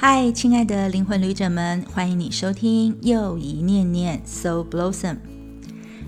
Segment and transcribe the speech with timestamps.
[0.00, 5.16] 嗨，亲爱的灵魂旅者们，欢迎你收听又一念念 So Blossom。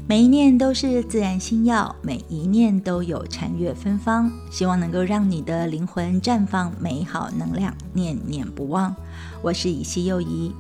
[0.07, 8.95] 每一念都是自然心药，每一念都有禅悦芬芳，希望能够让你的灵魂绽放美好能量，念念不忘。
[9.43, 10.55] 我是以西又一。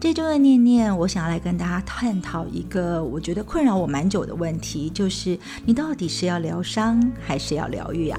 [0.00, 8.18] 这周的念念，我想要来跟大家探讨一个我觉得困扰我蛮久的问题，就是你到底是要疗伤还是要疗愈啊？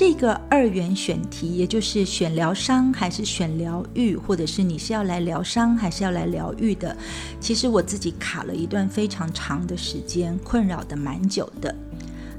[0.00, 6.96] 这个二元选题，也就是选疗伤还是选疗愈，或者是你是要来疗伤还是要来疗愈的，
[7.38, 11.76] 其实我自己卡了一段非常长的时间，困扰的蛮久的。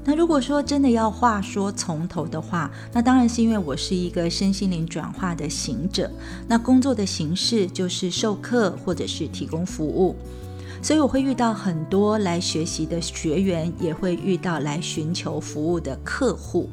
[0.04, 6.10] 那如果说真的要话说从头的话，那当然是因为我是一个身心灵转化的行者，
[6.48, 10.16] 那工作的形式就是授课或者是提供服务，
[10.82, 16.68] 所以我会遇到很多来学习的学员，也会遇到来寻求服务的客户。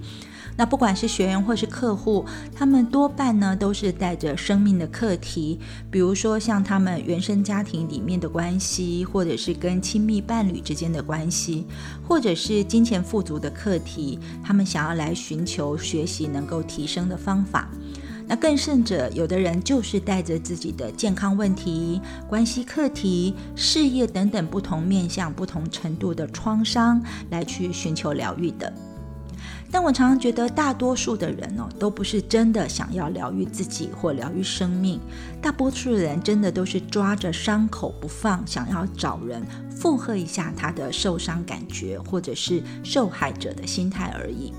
[0.60, 5.58] 那不管是学员或是客户，他们多半呢都是带着生命的课题，
[5.90, 11.66] 比如说像他们原生家庭里面的关系，或者是跟亲密伴侣之间的关系，
[12.06, 17.70] 或者是金钱富足的课题，他们想要来寻求学习能够提升的方法。
[18.28, 28.74] 那更甚者，有的人就是带着自己的健康问题、关系课题、事业等等不同面向、不同程度的创伤来去寻求疗愈的。
[29.72, 35.00] 但我常常觉得，大多数的人哦，都不是真的想要疗愈自己或疗愈生命。
[35.42, 44.52] 大多数的人真的都是抓着伤口不放，想要找人附和一下他的受伤感觉，或者是受害者的心态而已。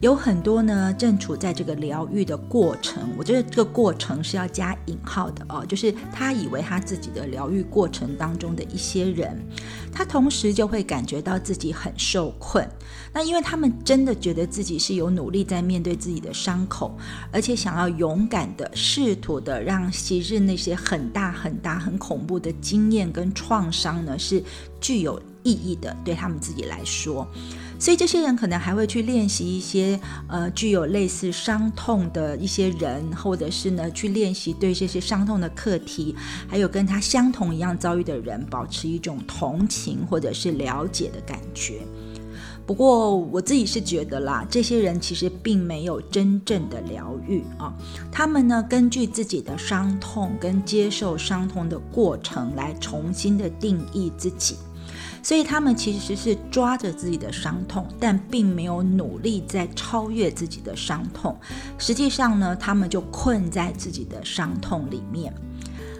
[0.00, 3.08] 有很多呢，正处在这个疗愈的过程。
[3.16, 9.42] 我觉得这个过程是要加引号的哦，就是他以为他自己的疗愈过程当中的一些人，
[9.90, 12.68] 他同时就会感觉到自己很受困。
[13.10, 16.94] 那因为他们真的觉得自己是有努力在面对自己的伤口，
[17.32, 24.42] 而且想要勇敢的试图的让昔日那些很大很大很恐怖的经验跟创伤呢，是
[24.78, 27.26] 具有意义的，对他们自己来说。
[27.78, 29.98] 所以这些人可能还会去练习一些
[30.28, 36.14] 呃具有类似伤痛的一些人，或者是呢去练习对这些伤痛的课题，
[36.48, 41.80] 还有跟他相同一样遭遇的人保持一种同情或者是了解的感觉。
[42.66, 47.72] 不过我自己是觉得啦，这些人其实并没有真正的疗愈啊，
[48.10, 54.56] 他们呢根据自己的伤痛跟接受伤痛的过程来重新的定义自己。
[55.26, 61.36] 所以他们其实是抓着自己的伤痛，但并没有努力在超越自己的伤痛。
[61.78, 65.34] 实际上呢，他们就困在自己的伤痛里面。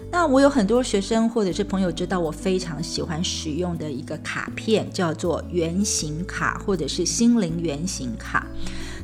[0.09, 8.47] 那我有很多学生或者是朋友知道，我非常喜欢使用的一个卡片叫做原型卡，或者是心灵原型卡。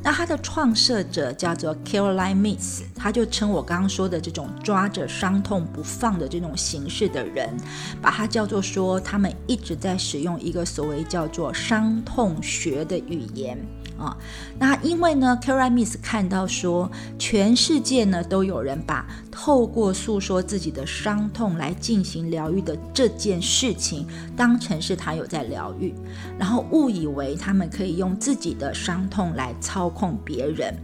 [0.04, 7.56] 那它的创设者叫做 Caroline Miss，他就称我刚刚说的这种抓着伤痛不放的这种形式的人，
[8.02, 13.58] 把它叫做说他们一直在使用一个所谓叫做伤痛学的语言。
[13.96, 14.18] 啊，
[14.58, 25.94] 那因为呢 c a r a m i s 看到说，全世界呢都有人把透过诉说自己的伤痛来进行疗愈的这件事情当成是他有在疗愈，
[26.40, 30.76] 然后误以为他们可以用自己的伤痛来操控别人，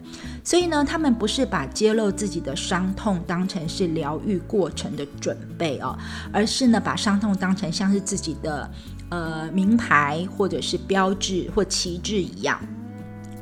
[0.43, 5.97] 所以呢，他们不是把揭露自己的伤痛当成是疗愈过程的准备哦，
[6.31, 8.69] 而是呢把伤痛当成像是自己的
[9.09, 12.59] 呃名牌或者是标志或旗帜一样。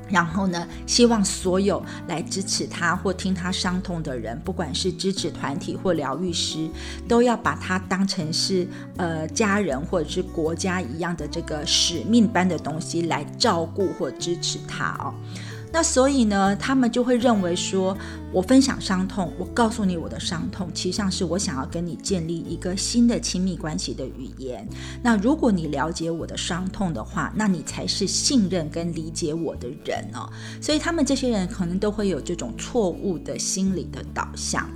[0.09, 6.69] 然后呢，希望所有来支持他或听他伤痛的人，不管是支持团体或疗愈师，
[7.09, 15.13] 都要把他当成是呃家人或者是国家一样的这个使命般的东西来照顾或支持他哦。
[15.72, 17.95] 那所以呢，他们就会认为说，
[18.31, 24.68] 我分享伤痛，我告诉你我的伤痛，其实上是我想要跟你建立一个新的亲密关系的语言。
[25.03, 30.27] 那如果你了解我的伤痛的话，那你才是信任跟理解我的人哦。
[30.62, 34.68] 所以他们这些人可能都会有这种错误的心理的导向。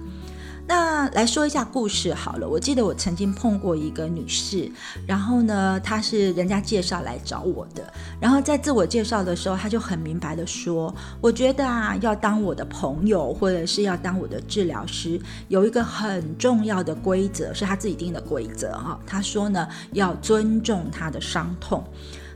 [0.68, 2.48] 那来说一下故事好了。
[2.48, 4.72] 我记得我曾经碰过一个女士，
[5.06, 7.84] 然后呢，她是人家介绍来找我的。
[8.20, 15.20] 然后在自我介绍的时候，她就很明白的说：“我觉得啊，要当我的朋友，或者是要当我的治疗师，
[15.50, 19.00] 有一个很重要的规则，是她自己定的规则哈。
[19.06, 21.84] 她说呢，要尊重她的伤痛。”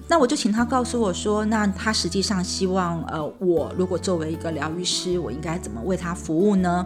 [0.07, 6.85] 那我就请他告诉我说，那他实际上希望，呃，我如果作为一个疗愈师，我应该怎么为他服务呢？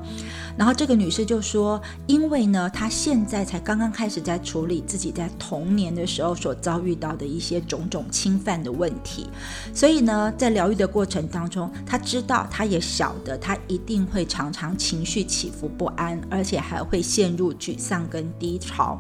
[0.58, 9.30] 然后这个女士就说，因为呢，她现在才刚刚开始在处理自己在童年的时候所遭遇到的一些种种侵犯的问题，
[9.74, 19.00] 所以呢，在疗愈的过程当中，她知道，她也晓得，她一定会常常情绪起伏不安，而且还会陷入沮丧跟低潮。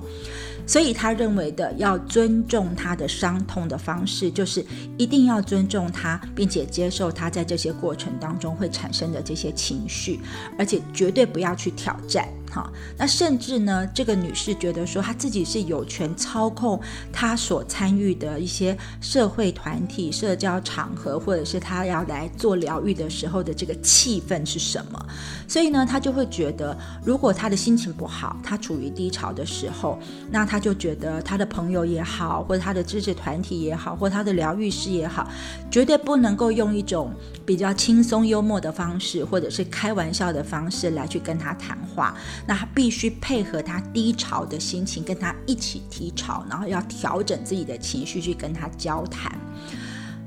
[0.69, 4.63] 所以他认为的要尊重他的伤痛的方式，就是
[4.99, 10.19] 一定要尊重他，并且接受他在这些过程当中会产生的这些情绪，
[10.59, 12.29] 而且绝对不要去挑战。
[12.49, 16.79] 哈，那甚至呢，这个女士觉得说，她自己是有权操控
[17.11, 25.05] 她所参与的一些社会团体、社交场合，或者是她要来做疗愈的时候的这个气氛是什么。
[25.47, 29.99] 所以呢，她就会觉得，如果她的心情不好，她处于低潮的时候，
[30.31, 35.29] 那她就觉得她的朋友也好，或者她的支持团体也好，或她的疗愈师也好，
[35.69, 37.13] 绝对不能够用一种
[37.45, 42.15] 比较轻松幽默的方式，或者是开玩笑的方式来去跟她谈话。
[42.45, 49.31] 那他必须配合他低潮的心情，跟他一起低潮，然后要调整自己的情绪去跟他交谈。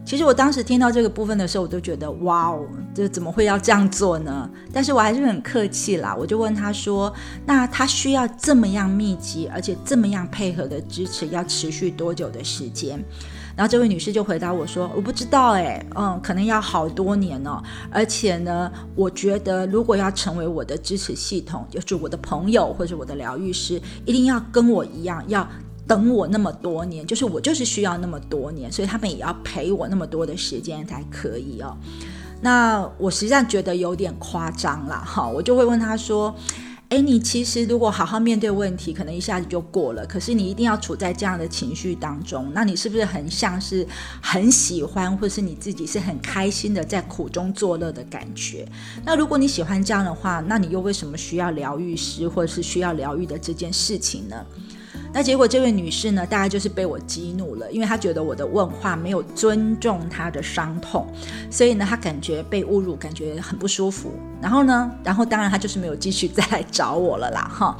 [0.05, 4.51] 其实我当时听到这个部分的时候，我都觉得哇哦，这怎么会要这样做呢？
[4.73, 7.13] 但是我还是很客气啦，我就问他说
[7.47, 13.03] ：“那他需要这么样密集，而且这么样配合的支持，要持续多久的时间？”
[13.57, 17.63] 然后这位女士就回答我说：“我不知道，哎，嗯，可能要好多年哦。
[17.91, 25.47] 而且呢，我觉得如果要成为我的支持系统，就是我的朋友或者我的疗愈师，一定要跟我一样，要
[25.87, 31.77] 等我那么多年，就是我就是需要那么多年，所以他们也要陪我那么多的时间才可以哦。
[32.41, 36.35] 那我实际上觉得有点夸张了，哈，我就会问他说。”
[36.93, 40.05] 哎，你其实如果好好面对问题，可能一下子就过了。
[40.05, 43.89] 可是你一定要处在这样的情绪当中，那你是不是很像是
[44.21, 48.69] 很喜欢，或是你自己是很开心的在苦中作乐的感觉？
[49.07, 54.45] 那如果你喜欢这样的话，那你又为什么需要疗愈师，或者是需要疗愈的这件事情呢？
[55.13, 61.07] 那结果这位女士呢，大概就是被我激怒了，因为她觉得我的问话没有尊重她的伤痛，
[61.51, 64.13] 所以呢，她感觉被侮辱，感觉很不舒服。
[64.41, 67.77] 然后呢，然后当然她就是没有继续再来找我了啦，哈。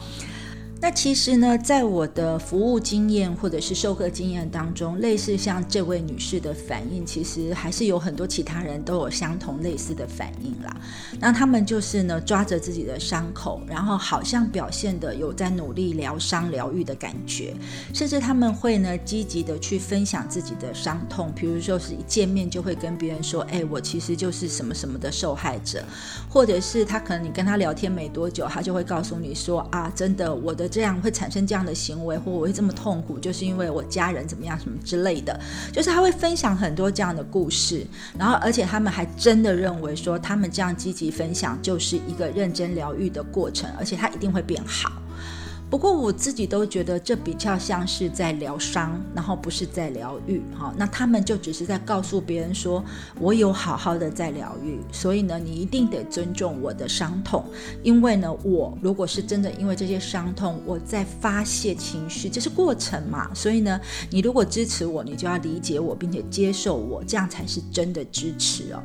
[0.83, 10.77] 那其实呢，在我的服务经验或者是授课经验当中，类似像这位女士的反应，其实还是有很多其他人都有相同类似的反应啦。
[11.21, 17.55] 那他们就是呢，抓着自己的伤口，然后好像表现的有在努力疗伤疗愈的感觉，
[17.95, 25.85] 甚至他们会呢积极的去分享自己的伤痛，比如说是一见面就会跟别人说，哎，我其实就是什么什么的受害者，
[26.29, 30.72] 或者是他可能你跟他聊天没多久，他就会告诉你说，啊，真的我的。
[30.73, 35.39] 这样会产生这样的行为，或我会这么痛苦，就是因为我家人怎么样什么之类的，
[35.71, 37.87] 就是他会分享很多这样的故事，
[38.19, 44.91] 然后而且他们还真的认为说，他们这样积极分享就是一个认真疗愈的过程，而且他一定会变好。
[45.73, 50.71] 不过我自己都觉得这比较像是在疗伤，然后不是在疗愈哈。
[50.77, 52.85] 那他们就只是在告诉别人说，
[53.19, 57.43] 我有好好的在疗愈，所以呢，你一定得尊重我的伤痛，
[57.83, 63.33] 因为呢，我如果是真的因为这些伤痛我在发泄情绪，这是过程嘛。
[63.33, 63.81] 所以呢，
[64.11, 68.83] 你如果支持我，你就要理解我，并且接受我，这样才是真的支持哦。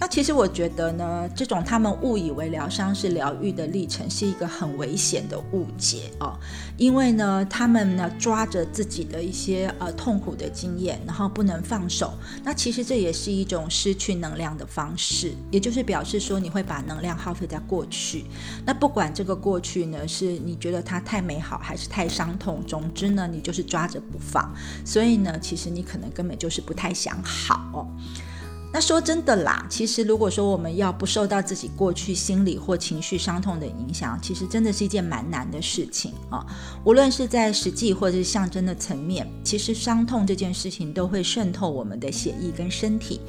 [0.00, 6.34] 那其实我觉得呢，这种他们误以为疗伤是疗愈的历程，是一个很危险的误解哦。
[6.78, 12.14] 因为呢，他们呢抓着自己的一些呃痛苦的经验，然后不能放手。
[12.42, 18.24] 那其实这也是一种失去能量的方式，也就是表示说你会把能量耗费在过去。
[18.64, 24.50] 那不管这个过去呢，是你觉得它太美好，还是太伤痛，总之呢，你就是抓着不放。
[24.82, 27.86] 所以呢，其实你可能根本就是不太想好。
[28.72, 36.46] 那说真的啦，其实如果说我们要不受到自己过去心理或情绪伤痛的影响，其实真的是一件蛮难的事情啊。
[36.84, 43.20] 无论是在实际或者是象征的层面，其实伤痛这件事情都会渗透我们的血液跟身体。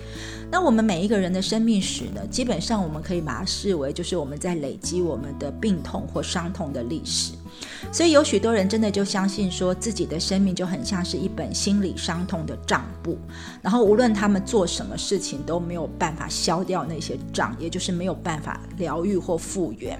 [0.52, 7.34] 那我们每一个人的生命史呢，基本上我们可以把它视为就是我们在累积我们的病痛或伤痛的历史。
[7.91, 13.18] 所以有许多人真的就相信说自己的生命就很像是一本心理伤痛的账簿，
[13.62, 20.00] 然后无论他们做什么事情都没有办法消掉那些账，也就是没有办法疗愈或复原。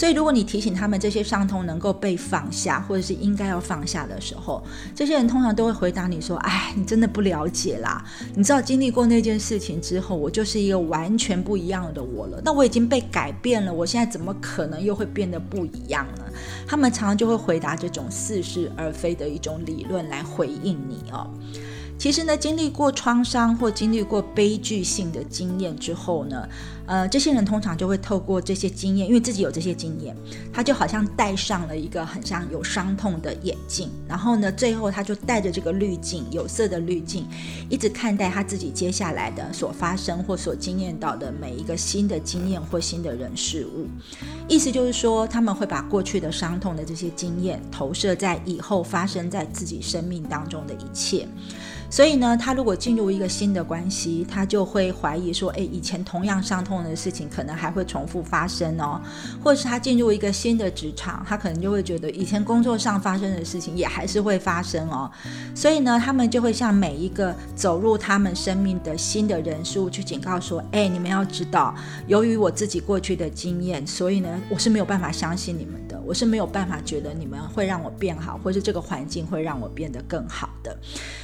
[0.00, 4.64] 所以，如果你提醒他们这些伤痛能够被放下，或者是应该要放下的时候，
[4.94, 8.02] 这些人通常都会回答你说：“哎，你真的不了解啦！
[8.34, 12.40] 你知道经历过那件事情之后，我就是一个完全不一样的我了。
[12.42, 16.24] 那我已经被改变了，我现在怎么可能又会变得不一样呢？”
[16.66, 21.28] 他们常常就会回答这种似是而非的一种理论来回应你哦。
[22.00, 26.48] 其实呢，经历过创伤或经历过悲剧性的经验之后呢，
[26.86, 30.16] 呃，这些人通常就会透过这些经验，因为自己有这些经验，
[30.50, 37.28] 他就好像戴上了一个很像有伤痛的眼镜，然后呢，最后他就带着这个滤镜，有色的滤镜，
[37.68, 43.86] 一直看待他自己接下来的所发生或所经验到的每一个新的经验或新的人事物。
[44.48, 51.28] 意思就是说，他们会把过去的伤痛的这些经验投射在以后发生在自己生命当中的一切。
[51.90, 59.00] 所以呢，他如果进入一个新的关系，他就会怀疑说，诶，以前同样伤痛的事情可能还会重复发生哦，
[59.42, 65.10] 或者是他进入一个新的职场，他可能就会觉得以前工作上发生的事情也还是会发生哦。
[65.52, 71.74] 所以呢，他们就会向每一个走入他们生命的新的人数去警告说，诶，你们要知道，
[72.06, 75.74] 由于我自己过去的经验，所以呢，我是没有办法相信你们
[76.06, 80.78] 我是没有办法觉得你们会让我变好，或者这个环境会让我变得更好的。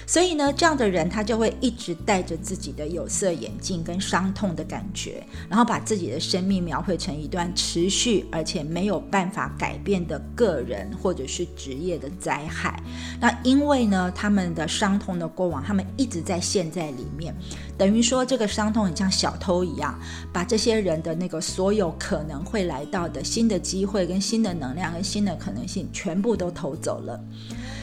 [0.06, 0.46] 所以呢。
[0.56, 12.82] 这样的人，他就会一直戴着自己的有色眼镜跟伤痛的感觉，然后把自己的生命描绘成一段持续而且没有办法改变的个人或者是职业的灾害。
[13.20, 17.34] 那因为呢，他们的伤痛的过往，他们一直在陷在里面，
[17.78, 19.98] 等于说这个伤痛很像小偷一样，
[20.32, 27.20] 把这些人的那个所有可能会来到的新的机会、跟新的能量、跟新的可能性，全部都偷走了。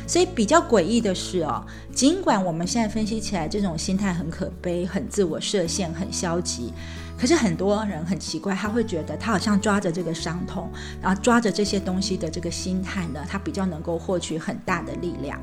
[0.05, 6.73] 所以比较诡异的是哦，尽管我们现在分析起来这种心态很可悲、很自我设限、很消极。
[7.15, 10.69] 可是很多人很奇怪，他会觉得他好像抓着这个伤痛，
[11.01, 15.39] 然后抓着这些东西的这个心态呢，他比较能够获取很大的力量。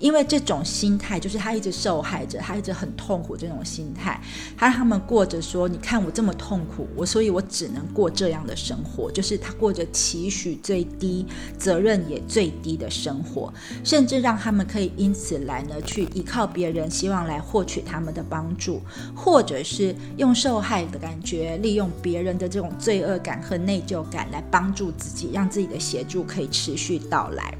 [0.00, 4.20] 因为这种心态就是他一直受害者，他一直很痛苦这种心态，
[4.56, 11.24] 他让他们过着说：“你看我这么痛苦，我所以我只能过这样的生活。”就是他过着期许最低、
[11.58, 13.52] 责任也最低的生活，
[13.84, 18.80] 甚至让他们可以因此来呢去依靠别人，希望来获取他们的帮助，
[19.14, 21.20] 或者是用受害的感。
[21.22, 27.54] 觉利用别人的这种罪恶感和内疚感来帮助自己，让自己的协助可以持续到来。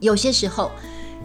[0.00, 0.70] 有些时候。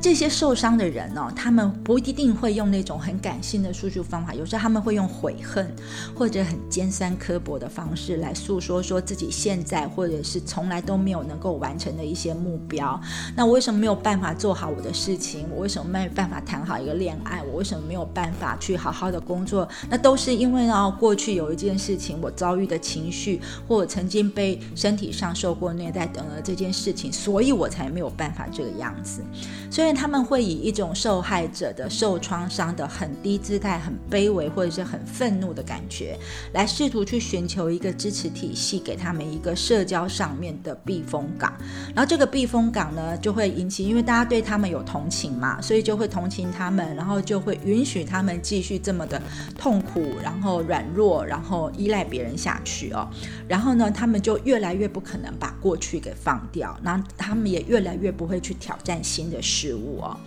[0.01, 5.72] 这些受伤的人呢，他们不一定会用那种很感性的诉说方法，有时候他们会用悔恨
[6.15, 13.00] 或者很尖酸刻薄的方式来诉说，说自己现在或者是从来都没有能够完成的一些目标。
[13.36, 15.46] 那我为什么没有办法做好我的事情？
[15.53, 17.43] 我为什么没有办法谈好一个恋爱？
[17.43, 19.70] 我为什么没有办法去好好的工作？
[19.88, 29.22] 那都是因为呢，过去有一件事情，我遭遇的情绪，或我曾经被身体上受过虐待等的这件事情，所以我才没有办法这个样子。
[29.70, 29.91] 所以。
[29.94, 36.18] 他们会以一种受害者的受创伤的很低姿态、很卑微或者是很愤怒的感觉，
[36.54, 41.54] 来试图去寻求一个支持体系，给他们一个社交上面的避风港。
[41.96, 49.22] 然后这个避风港呢，就会引起，因为大家对他们有同情嘛，所以就会同情他们，然后就会允许他们继续这么的
[49.58, 53.08] 痛苦，然后软弱，然后依赖别人下去哦。
[53.48, 59.81] 然后呢，他们就越来越不可能把过去给放掉，然后他们也越来越不会去挑战新的事物。
[60.02, 60.18] 哦，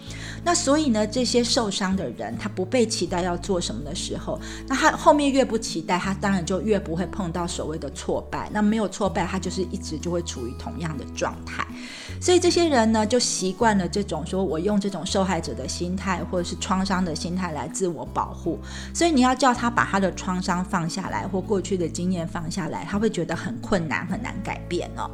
[0.44, 8.50] 那所以呢，这些受伤的人，他不被期待要做什么的时候，那他后面越不期待，他当然就越不会碰到所谓的挫败。
[8.52, 11.66] 那没有挫败，他就是一直就会处于同样的状态。
[12.20, 18.58] 所以这些人呢，就习惯了这种说我用这种受害者的心态或者是创伤的心态来自我保护。
[18.94, 25.10] 所以你要叫他把他的创伤放下来，或过去的经验放下来，他会觉得很困难，很难改变哦。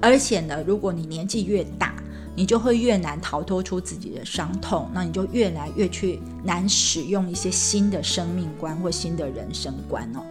[0.00, 1.94] 而且呢，如果你年纪越大，
[2.34, 10.24] 你就会越难逃脱出自己的伤痛，那你就越来越去难使用一些新的生命观或新的人生观哦。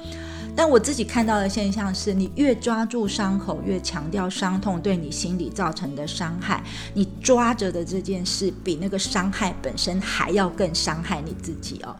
[0.55, 11.95] 但我自己看到的现象是，你越抓住伤口，越强调伤痛对你心理造成的伤害，你抓着的这件事比那个伤害本身还要更伤害你自己哦。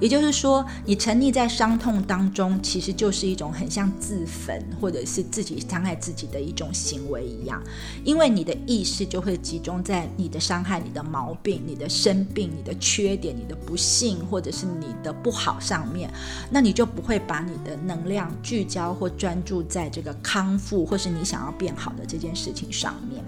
[0.00, 7.62] 也就是说，你沉溺在伤痛当中，其实就是一种很像自焚或者是自己伤害自己的一种行为一样，
[8.04, 16.12] 因为你的意识就会集中在你的伤害、你的毛病、你的生病、你的缺点、你的不幸或者是你的不好上面，
[16.50, 23.22] 那你就不会把你的能量聚焦或专注在这个康复或是你想要变好的这件事情上面。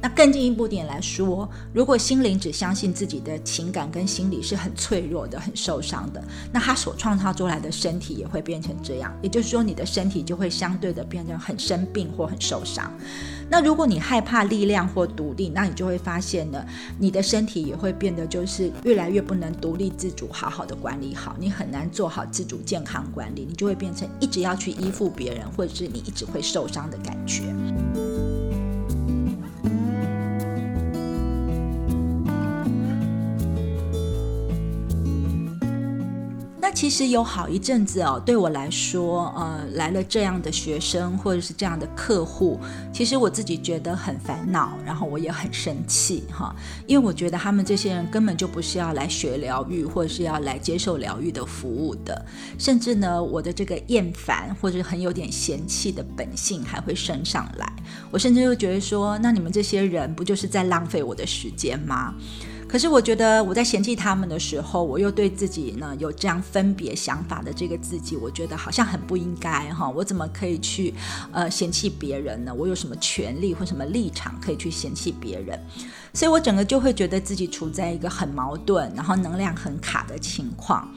[0.00, 6.20] 那更进一步点来说，如果心灵只相信自己的情感跟心理是很脆弱的、很受伤的，
[6.52, 9.16] 那他所创造出来的身体也会变成这样。
[9.22, 12.92] 也就是说，你的身体就会相对的变成很生病或很受伤。
[13.52, 16.64] 那如果你害怕力量或独立，那你就会发现呢，
[16.98, 27.42] 你的身体也会变得就是越来越不能独立自主、好好的管理好，你很难做好自主健康管理，你就会变成一直要去依附别人，或者是你一直会受伤的感觉。
[36.74, 42.58] 其实有好一阵子哦，对我来说，呃，来了这样的学生或者是这样的客户，
[42.92, 46.54] 其实我自己觉得很烦恼，然后我也很生气哈，
[46.86, 52.24] 因为我觉得他们这些人根本就不是要来学疗愈或者是要来接受疗愈的服务的，
[52.58, 57.72] 甚至呢，我的这个厌烦或者很有点嫌弃的本性还会升上来，
[58.10, 62.14] 我甚至又觉得说，那你们这些人不就是在浪费我的时间吗？
[62.72, 69.86] 可是我觉得我在嫌弃他们的时候，我又对自己呢有这样分别想法的这个自己，我觉得好像很不应该哈。
[69.90, 70.94] 我怎么可以去
[71.32, 72.54] 呃嫌弃别人呢？
[72.54, 75.60] 我有什么权利或什么立场可以去嫌弃别人？
[76.14, 80.88] 所以我整个就会觉得自己处在一个很矛盾，然后能量很卡的情况。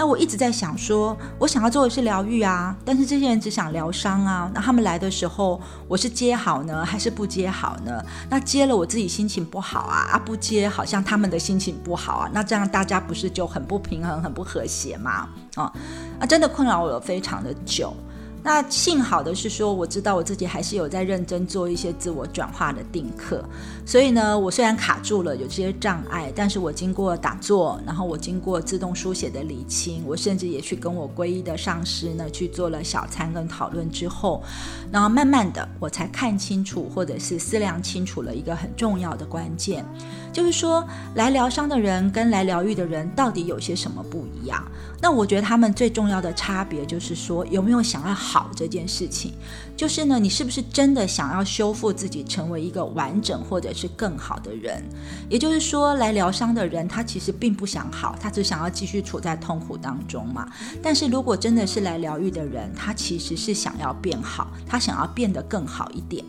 [0.00, 4.50] 那我一直在想，说我想要做的是疗愈啊，但是这些人只想疗伤啊。
[4.54, 8.02] 那他们来的时候，我是接好呢，还是不接好呢？
[8.30, 12.30] 那接了，我自己心情不好啊；啊，不接，好像他们的心情不好啊。
[12.32, 15.28] 那这样大家不是就很不平衡、很不和谐吗？
[15.56, 15.70] 啊，
[16.18, 17.94] 啊，真的困扰我了非常的久。
[18.42, 23.44] 那幸好的是说，我知道我自己还是有在认真做一些自我转化的定课，
[23.84, 34.42] 所以呢，我虽然卡住了有这些障碍，但是我经过打坐，然后我经过自动书写的理清，我甚至也去跟我皈依的上师呢去做了小餐跟讨论之后，
[34.90, 39.84] 然后慢慢的我才看清楚，或者是思量清楚了一个很重要的关键，
[40.32, 44.64] 就是说来疗伤的人跟来疗愈的人到底有些什么不一样？
[45.02, 48.20] 那我觉得他们最重要的差别就是说有没有想要。
[48.20, 49.32] 好这件事情，
[49.74, 54.84] 就是呢，你是不是真的想要修复自己，成为一个完整或者是更好的人？
[55.30, 60.46] 也就是说，来疗伤的人，他其实并不想好，他只想要继续处在痛苦当中嘛。
[60.82, 66.22] 但是如果真的是来疗愈的人，他其实是想要变好，他想要变得更好一点。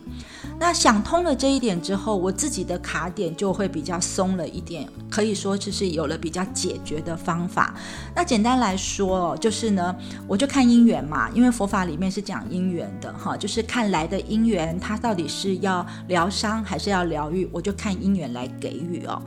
[0.62, 7.74] 那想通了这一点之后，我自己的卡点就会比较松了一点，可以说就是有了比较解决的方法。
[8.14, 9.92] 那简单来说，就是呢，
[10.28, 11.96] 我就看姻缘嘛，因为佛法里。
[12.02, 19.20] 面是讲姻缘的哈，就是看来的姻缘，它到底是要疗伤还是要疗愈，我就看姻缘来给予哦。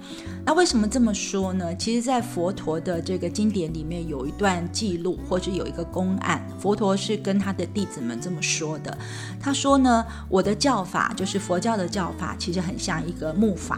[0.45, 1.73] 那为什么这么说呢？
[1.75, 8.97] 其实，在佛陀的这个经典里面有一段记录，或者有一个公案，佛陀是跟他的弟子们这么说的。
[9.39, 13.77] 他说呢，我的教法就是佛教的教法，其实很像一个木筏。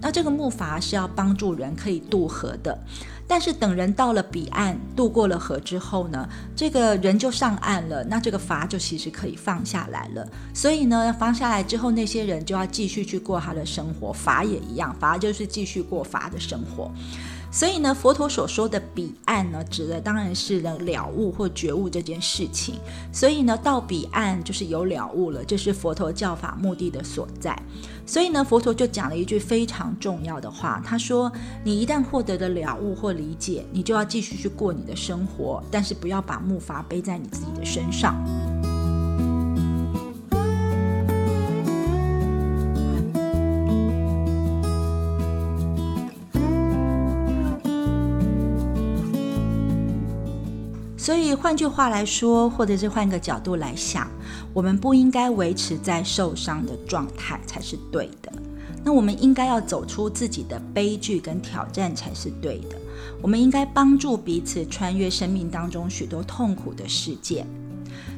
[0.00, 2.78] 那这个木筏是要帮助人可以渡河的。
[3.26, 10.28] 但是等人到了彼岸，渡过了河之后呢，这个人就上岸了，那这个筏就其实可以放下来了。
[10.52, 16.90] 所以呢，放下来之后，那些人就要继续去过他的生活，筏也一样，筏就是继续过筏的生活。
[17.50, 22.76] 所以呢，佛陀所说的彼岸呢，指的当然是了了悟或觉悟这件事情。
[23.12, 27.60] 所以呢，到彼岸就是有了悟了，这是佛陀教法目的的所在。
[28.06, 31.30] 所以呢，佛陀就讲了一句非常重要的话，他说
[31.64, 38.16] ：“你一旦获得的了悟或理解，你就要继续去过你的生活，但是不要把木筏背在你自己的身上。”
[51.10, 54.08] 所以换句话来说，或者是换个角度来想，
[54.54, 58.32] 我们不应该维持在受伤的状态才是对的。
[58.84, 62.76] 那我们应该要走出自己的悲剧跟挑战才是对的。
[63.20, 67.44] 我们应该帮助彼此穿越生命当中许多痛苦的事件。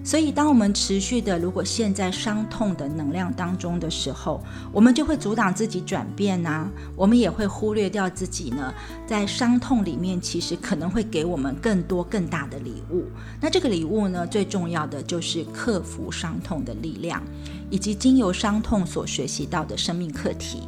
[0.04, 4.42] 所以，当我们持续的如果陷在伤痛的能量当中的时候，
[4.72, 6.68] 我们就会阻挡自己转变呐。
[6.96, 8.74] 我们也会忽略掉自己呢，
[9.06, 13.04] 在伤痛里面其实可能会给我们更多更大的礼物。
[13.40, 17.22] 那这个礼物呢，最重要的就是克服伤痛的力量，
[17.70, 20.62] 以及经由伤痛所学习到的生命课题。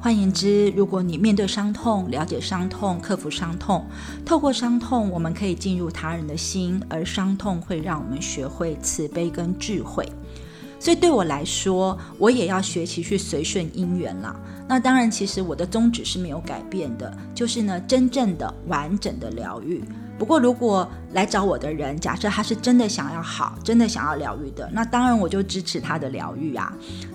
[0.00, 3.84] 换言之，如果你面对伤痛、了解伤痛、克服伤痛，
[4.24, 10.08] 透过伤痛，我们可以进入他人的心，而伤痛会让我们学会慈悲跟智慧。
[10.78, 14.34] 所以对我来说，我也要学习去随顺因缘了。
[14.68, 19.82] 那当然，其实我的宗旨是没有改变的，就是呢，真正的完整的疗愈。
[20.18, 26.72] 不过，如果来找我的人，假设他是真的想要好，真的想要疗愈的，那当然我就支持他的疗愈啊。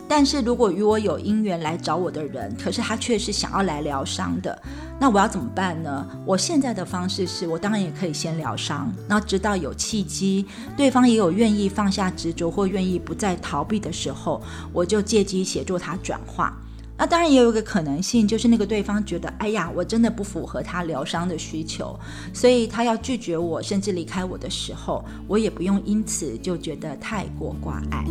[0.08, 4.58] 但是如果与我有因缘来找我的人，可是他却是想要来疗伤的，
[5.00, 6.08] 那我要怎么办呢？
[6.26, 10.46] 我现在的方式是我当然也可以先疗伤，那直到有契机，
[10.78, 16.58] 对方也有愿意放下执着或愿意不再逃避的时候，我就借机协助他转化。
[16.98, 22.00] 那当然也有一个可能性，就是那个对方觉得，哎呀，我真的不符合他疗伤的需求，
[22.34, 28.06] 所以他要拒绝我，甚至离开我的时候，我也不用因此就觉得太过挂碍。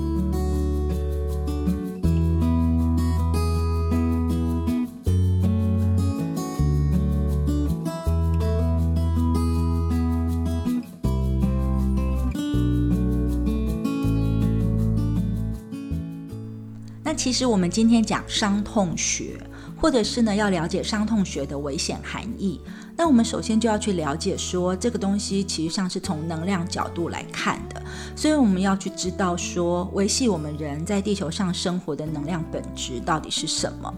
[17.22, 19.38] 其实我们今天讲伤痛学，
[19.80, 22.60] 或者是呢要了解伤痛学的危险含义，
[22.96, 27.80] 那我们首先就要去了解说这个东西其实上是从能量角度来看的，
[28.16, 33.94] 所以我们要去知道说维系我们人在地球上生活的能量本质到底是什么。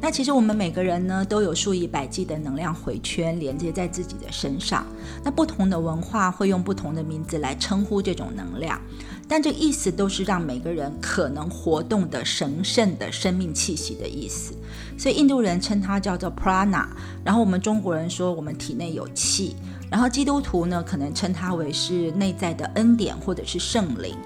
[0.00, 4.84] 那其实我们每个人呢都有数以百计的能量回圈连接在自己的身上，
[5.22, 8.80] 那不同的文化会用不同的名字来称呼这种能量。
[9.28, 14.54] 但这意思都是让每个人可能活动的神圣的生命气息的意思，
[14.96, 16.86] 所以印度人称它叫做 prana，
[17.24, 19.56] 然后我们中国人说我们体内有气，
[19.90, 24.16] 然后基督徒呢可能称它为是内在的恩典或者是圣灵。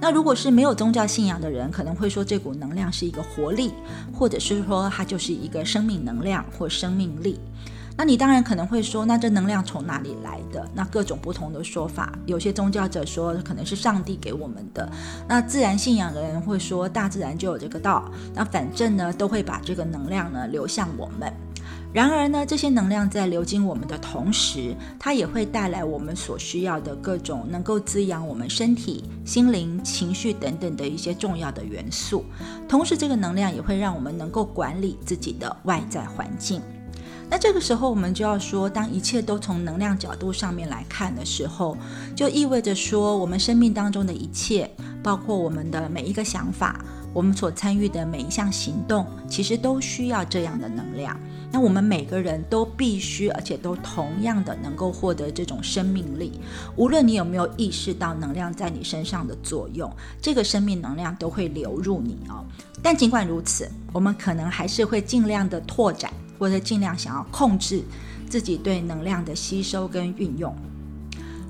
[0.00, 3.72] 那如果是没有宗教信仰的人，可能会说这股能量是一个活力，
[4.12, 7.38] 或者是说它就是一个生命能量或生命力。
[7.96, 10.68] 那你当然可能会说，那这能量从哪里来的？
[10.74, 14.90] 那各种不同的说法，有些宗教者说可能是上帝给我们的，
[15.28, 18.10] 那自然信仰的人会说大自然就有这个道。
[18.34, 21.32] 那反正呢，都会把这个能量呢流向我们。
[21.92, 32.24] 然而呢，这些能量在流经我们的同时，它也会带来我们所需要的各种能够滋养我们身体、心灵、情绪等等的一些重要的元素。
[32.68, 36.60] 同时，这个能量也会让我们能够管理自己的外在环境。
[37.34, 41.76] 那这个时候，我们就要说，当一切都从能量角度上面来看的时候，
[42.14, 44.70] 就意味着说，我们生命当中的一切，
[45.02, 46.80] 包括我们的每一个想法，
[47.12, 51.18] 我们所参与的每一项行动，其实都需要这样的能量。
[51.50, 56.40] 那我们每个人都必须，而且都同样的能够获得这种生命力。
[56.76, 59.92] 无论你有没有意识到能量在你身上的作用，
[60.22, 62.44] 这个生命能量都会流入你哦。
[62.80, 66.12] 但尽管如此，我们可能还是会尽量的拓展。
[66.38, 67.82] 或者尽量想要控制
[68.28, 70.54] 自己对能量的吸收跟运用。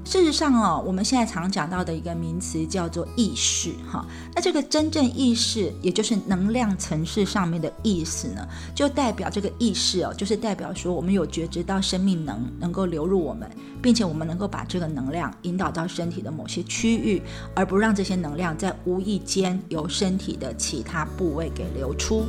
[0.06, 4.04] 事实上哦，我们现在常讲到的一个名词叫做意识哈。
[4.34, 17.22] 那这个真正意识，也就是能量层次上面的意思呢，就代表这个意识哦，就是代表说我们有觉知到生命能能够流入我们，并且我们能够把这个能量引导到身体的某些区域，
[17.54, 22.26] 而不让这些能量在无意间由身体的其他部位给流出。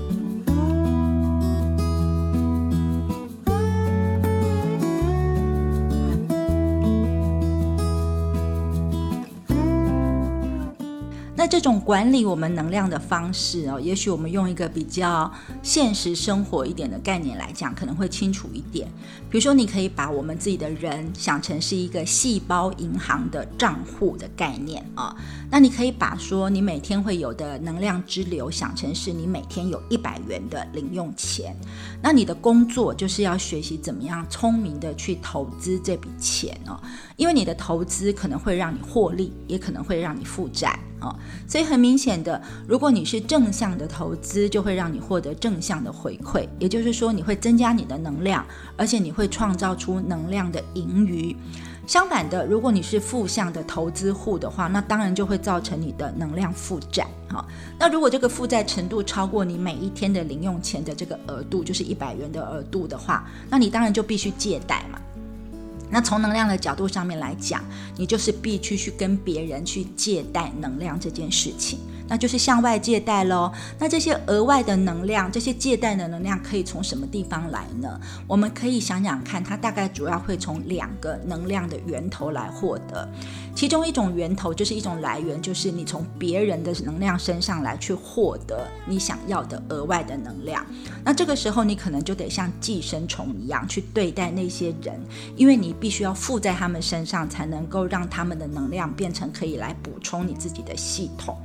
[11.47, 15.31] 这种管理我们能量的方式哦，也许我们用一个比较
[15.61, 18.87] 现实生活一点的概念来讲，可能会清楚一点。
[19.29, 25.15] 比如说，你可以把我们自己的人想成是一个细胞银行的账户的概念啊。
[25.51, 31.55] 那你可以把说你每天会有的能量支流想成是你每天有一百元的零用钱。
[32.01, 36.79] 那你的工作就是要学习怎么样聪明的去投资这笔钱哦，
[37.15, 40.77] 因为你的投资可能会让你获利，也可能会让你负债。
[41.47, 48.45] 所以很明显的，如果你是正向的投资，就会让你获得正向的回馈，也就是说你会增加你的能量，
[48.77, 51.35] 而且你会创造出能量的盈余。
[51.87, 57.05] 相反的，如果你是负向的投资户的话，那当然就会造成你的能量负债。
[57.29, 57.45] 哈，
[57.77, 64.99] 那如果这个负债程度超过你每一天的零用钱的这个额度，就是一百元的额度的话，那你当然就必须借贷嘛。
[65.95, 67.63] 那从能量的角度上面来讲，
[67.95, 71.79] 你就是必须去跟别人去借贷能量这件事情。
[72.07, 73.51] 那就是向外借贷喽。
[73.79, 77.97] 那这些额外的能量，这些借贷的能量可以从什么地方来呢？
[78.27, 83.09] 我们可以想想看，它大概主要会从两个能量的源头来获得。
[83.55, 90.63] 其中一种源头就是一种来源，就是你从别人的能量身上来去获得你想要的额外的能量。
[91.05, 94.99] 那这个时候你可能就得像寄生虫一样去对待那些人，
[95.37, 101.37] 因为你必须要附在他们身上，才能够让他们的能量变成可以来补充你自己的系统。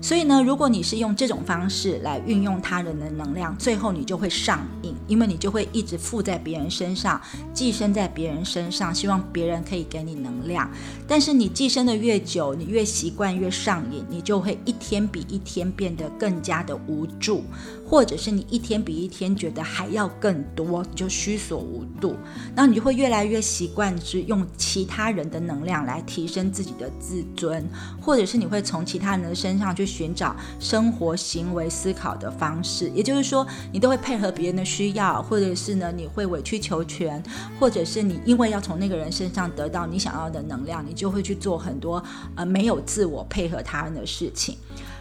[0.00, 7.20] 所以呢，如果你是用这种方式来运用他人的能量，最后你就会上瘾，因为你就会一直附在别人身上，
[7.52, 10.70] 寄生在别人身上，希望别人可以给你能量。
[11.06, 17.42] 但是你寄生的越久，你越习惯，越上瘾，你就会一天比一天变得更加的无助。
[17.88, 22.14] 或者是你一天比一天觉得还要更多，就虚所无度，
[22.54, 27.66] 那你就会越来越习惯是用其他人的能量来提升自己的自尊，
[27.98, 37.22] 或者是你会从其他人的身上去寻找生活、行为、思考的方式，也就是说，你都会配合别人的需要，或者是呢，你会委曲求全，
[37.58, 42.02] 或者是你因为要从那个人身上得到你想要的能量，你就会去做很多
[42.34, 44.58] 呃没有自我配合他人的事情。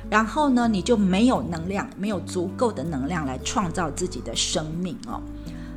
[0.10, 5.22] 然后呢，你就没有能量，没有足够的能量来创造自己的生命哦。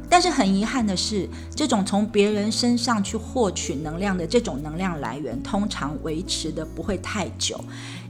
[0.09, 7.59] 但是很遗憾的是，这种从别人身上去获取能量的这种能量来源，通常维持的不会太久，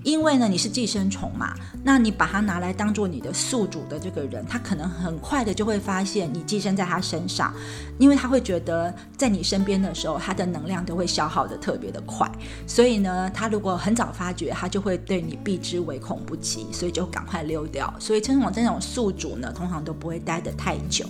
[0.03, 7.55] 因为呢，你是寄生虫嘛，那你把它拿来当做你的宿主的这个人，他可能很快的就会发现你寄生在他身上，
[7.99, 12.31] 因为他会觉得在你身边的时候，他的能量都会消耗的特别的快，
[12.67, 17.93] 所以呢，他如果很早发觉，他就会对你避之唯恐不及，所以就赶快溜掉。
[17.99, 21.05] 所以这种这种宿主呢，通常都不会待得太久。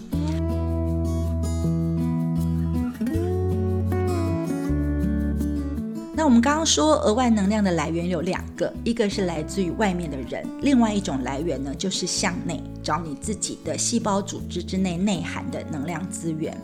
[6.21, 16.55] 那我们刚刚说，额外能量的来源有两个，一个是来自于外面的人，另外一种来源呢，就是向内找你自己的细胞组织之内内涵的能量资源。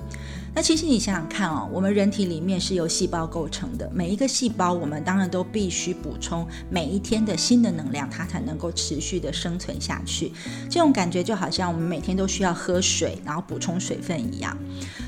[0.56, 10.32] 那其实你想想看哦，我们人体里面是由细胞构成的，每一个细胞，我们当然都必须补充每一天的新的能量，它才能够持续的生存下去。
[10.70, 14.56] 这种感觉就好像我们每天都需要喝水，然后补充水分一样。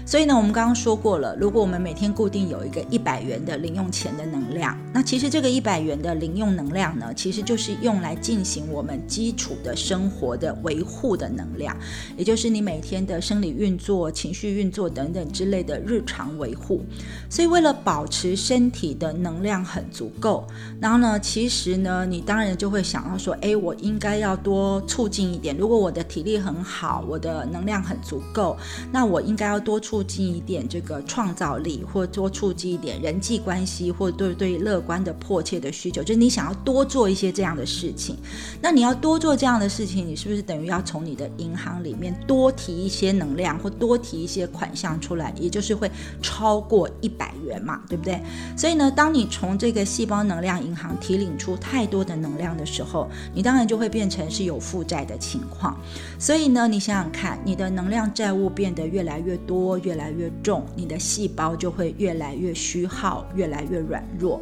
[0.05, 11.75] 所以呢，我们刚刚说过了，如果我们每天固定有一个一百元的零用钱的能量，那其实这个一百元的零用能量呢，其实就是用来进行我们基础的生活的维护的能量，
[12.19, 15.27] 也就是你每天的生理运作、情绪运作等等。
[15.39, 16.83] 之类的日常维护，
[17.31, 20.45] 所以为了保持身体的能量很足够，
[20.81, 25.57] 然后呢，其实呢，你当然就会想要说，哎，我应该要多促进一点。
[25.57, 28.57] 如果我的体力很好，我的能量很足够，
[28.91, 38.17] 那我应该要多促进一点这个创造力，或多促进一点人际关系，或对对乐观的迫切的需求，就是你想要多做一些这样的事情。
[38.61, 45.28] 那你要多做这样的事情，你是不是等于要从你的银行里面多提一些能量，或多提一些款项出来？
[45.37, 45.91] 也就是会
[46.23, 48.21] 超过一百元嘛，对不对？
[48.57, 55.77] 所以呢，当你从这个细胞能量银行提领出太多的能量的时候，你当然就会变成是有负债的情况。
[56.19, 64.41] 所以呢，你想想看，你的能量债务变得越来越多、越来越重，你的细胞就会越来越虚耗、越来越软弱。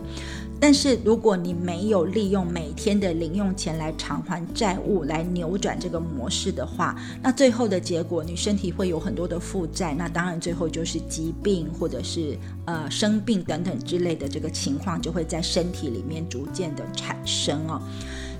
[0.60, 17.80] 但是如果你没有利用每天的零用钱来偿还债务，来扭转这个模式的话，那最后的结果，你身体会有很多的负债，那当然最后就是疾病或者是呃生病等等之类的这个情况就会在身体里面逐渐的产生哦。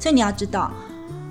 [0.01, 0.73] 所以你要知道。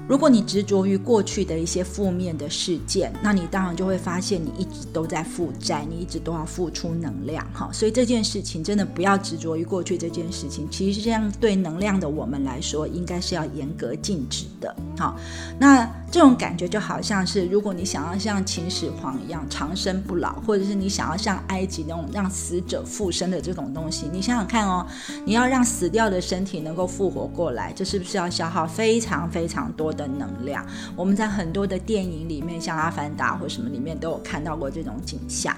[0.08, 7.70] 如果你执着于过去的一些负面的事件，那你当然就会发现你一直都在负债，你一直都要付出能量，哈。
[7.74, 15.18] 所以这件事情真的不要执着于过去这件事情，其实这样对能量的我们来说，应该是要严格禁止的，好。
[15.58, 24.86] 那这种感觉就好像是，如果你想要像秦始皇一样长生不老，或者是你想要像埃及那种让死者复生的这种东西，你想想看哦，
[25.26, 29.95] 你要让死掉的身体能够复活过来，这是不是要消耗非常非常多？
[29.96, 35.56] 的能量，我们在很多的电影里面，像《阿凡达》或什么里面都有看到过这种景象。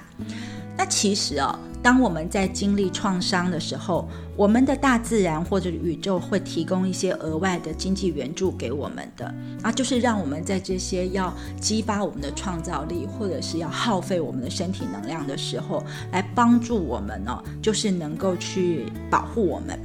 [0.80, 19.80] 那其实哦，当我们在经历创伤的时候，我们的大自然或者宇宙会提供一些额外的经济援助给我们的，啊，就是让我们在这些要激发我们的创造力，或者是要耗费我们的身体能量的时候，来帮助我们呢，就是能够去保护我们。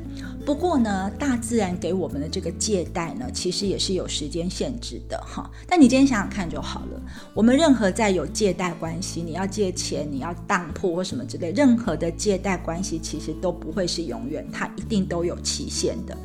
[0.45, 5.49] 不过呢，大自然给我们的这个借贷呢，其实也是有时间限制的哈。
[5.69, 7.01] 但你今天想想看就好了。
[7.33, 16.17] 我们任何在有借贷关系，你要借钱，你要当铺或什么之类，任何的借贷关系其实都不会是永远，它一定都有期限的。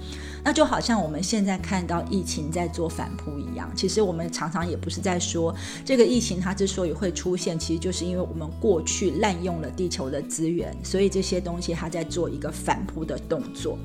[0.43, 5.53] 那就好像我们现在看到疫情在做反扑一样，其实我们常常也不是在说
[5.85, 13.77] 这个疫情它之所以会出现，其实就是因为我们过去滥用了地球的资源，所以这些东西它在做一个反扑的动作。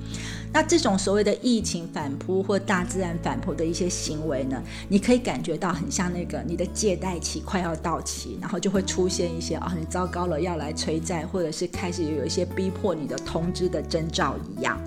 [0.53, 14.79] 那这种所谓的疫情反扑或大自然反扑的一些行为呢，你可以感觉到很像那个你的借贷期快要到期，然后就会出现一些啊，很糟糕了要来催债，或者是开始有一些逼迫你的通知的征兆一样。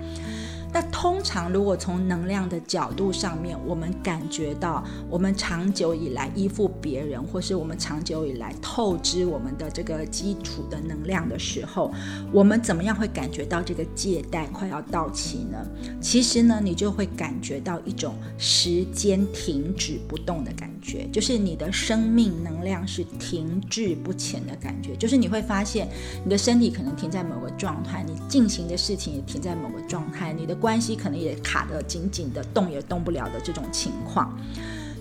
[0.76, 11.90] 那通常，如果从能量的角度上面，我们感觉到我们长久以来依附别人，或是我们长久以来透支我们的这个基础的能量的时候，
[12.30, 15.66] 我们怎么样会感觉到这个借贷快要到期呢？
[15.98, 25.88] 其实呢，你就会感觉到一种时间停止不动的感觉，就是你的生命能量是停滞不前的感觉，就是你会发现
[26.22, 30.54] 你的身体可能停在某个状态，你进行的事情也停在某个状态，你的。
[30.66, 34.36] 关系可能也卡得紧紧的，动也动不了的这种情况。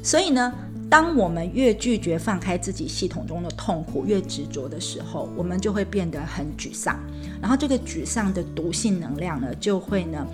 [0.03, 0.53] 所以呢，
[0.91, 6.99] 当我们越拒绝放开自己系统中的痛苦，越执着的时候，我们就会变得很沮丧。
[7.41, 10.27] 然后这个沮丧的毒性能量呢，就会呢。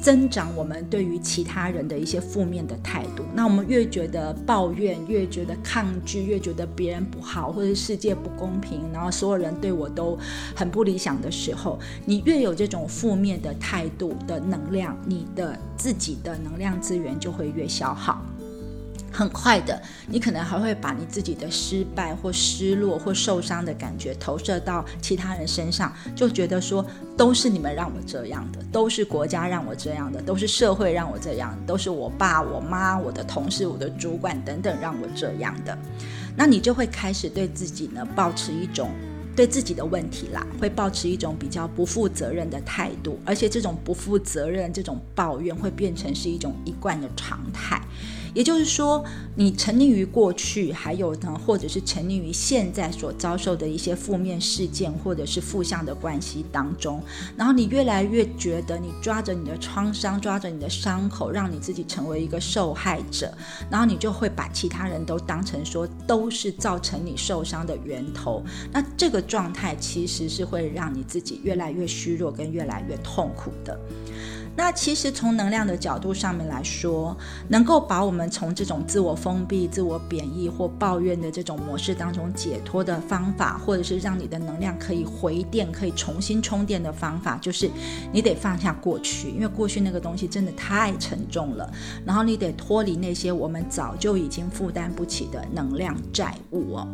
[0.00, 3.24] 增长我们对于其他人的一些负面的态度。
[3.34, 10.18] 那我们越觉得抱怨，越觉得抗拒，越觉得别人不好，或者世界不公平，然后所有人对我都
[10.54, 18.22] 很不理想的时候，你越有这种负面的态度的能量，你的自己的能量资源就会越消耗。
[19.12, 26.84] 很快的，你可能还会把你自己的失败或失落或受伤的感觉投射到其他人身上，就觉得说
[27.16, 35.76] 都是你们让我这样的，都是国家让我这样的，都是社会让我这样，都是我爸、我妈、我的同事、我的主管等等让我这样的。
[36.36, 38.90] 那你就会开始对自己呢，保持一种
[39.34, 47.80] 对自己的问题啦，会保持一种比较不负责任的态度，而且这种不负责任、这种抱怨会变成是一种一贯的常态。
[48.36, 49.02] 也就是说，
[49.34, 57.02] 你沉溺于过去，还有呢，或者是沉溺于现在所遭受的一些负面事件，或者是负向的关系当中，
[57.34, 63.32] 然后你越来越觉得你抓着你的创伤，抓着你的伤口，让你自己成为一个受害者，
[63.70, 68.44] 然后你就会把其他人都当成说都是造成你受伤的源头。
[68.70, 73.80] 那这个状态其实是会让你自己越来越虚弱，跟越来越痛苦的。
[74.56, 77.16] 那其实从能量的角度上面来说，
[77.48, 87.70] 能够把我们从这种自我封闭、自我贬义或抱怨的这种模式当中解脱的方法，或者是让你的能量可以回电、可以重新充电的方法，就是
[88.10, 91.70] 你得放下过去，因为过去那个东西真的太沉重了。
[92.04, 96.88] 然后你得脱离那些我们早就已经负担不起的能量债务哦。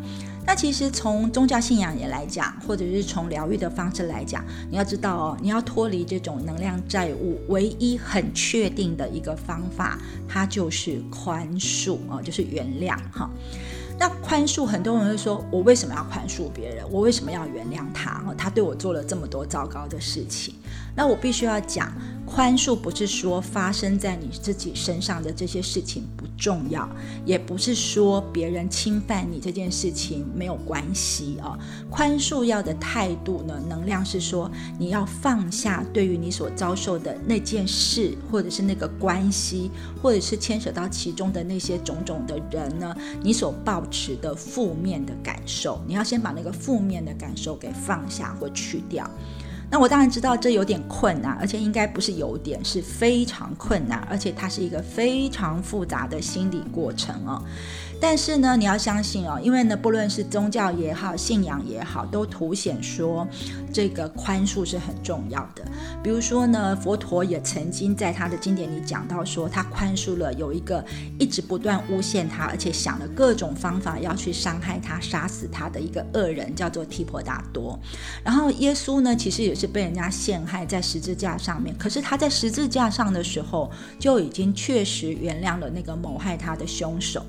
[0.45, 13.31] 那其实从宗教信仰也来讲，或者是从疗愈的方式来讲，你要知道哦，你要脱离这种能量债务，唯一很确定的一个方法，它就是宽恕啊，就是原谅哈。
[13.99, 16.85] 那宽恕，很多人会说，我为什么要宽恕别人？
[16.91, 18.11] 我为什么要原谅他？
[18.15, 20.55] 哈，他对我做了这么多糟糕的事情。
[20.97, 21.93] 那我必须要讲，
[22.27, 26.05] 宽恕不是说发生在你自己身上的这些事情
[26.43, 26.89] 重要，
[27.25, 31.57] 也不是说别人侵犯你这件事情没有关系啊。
[31.89, 39.71] 宽恕要的态度呢，能量是说你要放下对于你所遭受的那件事，或者是那个关系，
[40.03, 49.09] 或者是牵扯到其中的那些种种的人呢，你所抱持的负面的感受，你要先把那个负面的感受给放下或去掉。
[49.73, 57.43] 那我当然知道这有点困难，而且应该不是有点，是非常困难，而且它是一个非常复杂的心理过程哦。
[58.03, 63.25] 但是呢，你要相信哦，因为呢，不论是宗教也好，信仰也好，都凸显说
[63.73, 65.63] 这个宽恕是很重要的。
[66.03, 70.85] 比如说呢，佛陀也曾经在他的经典里讲到说，他宽恕了有一个
[71.17, 77.79] 一直不断诬陷他，而且想了各种方法要去伤害他、杀死他的一个恶人，叫做提婆达多。
[78.25, 87.25] 然后耶稣呢，其实也是被人家陷害在十字架上面，可是他在十字架上的时候，就已经确实原谅了那个谋害他的凶手。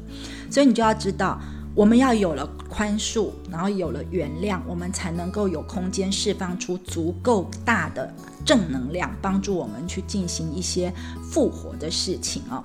[0.49, 1.39] 所以你就要知道，
[1.75, 8.13] 我们要有了宽恕，然后有了原谅，我们才能够有空间释放出足够大的
[8.45, 10.93] 正能量，帮助我们去进行一些
[11.31, 12.63] 复活的事情哦。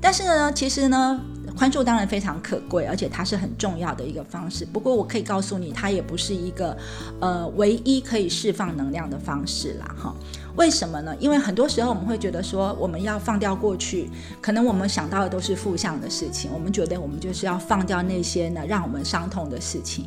[0.00, 1.20] 但是呢，其实呢，
[1.56, 4.64] 宽恕当然非常可贵，而且它是很重要的一个方式。
[4.66, 6.76] 不过我可以告诉你，它也不是一个
[7.18, 10.14] 呃唯一可以释放能量的方式啦，哈。
[10.56, 11.14] 为什么呢？
[11.18, 16.50] 因为很多时候我们会觉得说，我们要放掉过去，可能我们想到的都是负向的事情。
[16.52, 20.06] 我们觉得我们就是要放掉那些呢让我们伤痛的事情。